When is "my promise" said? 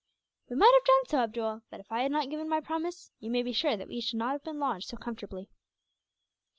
2.49-3.11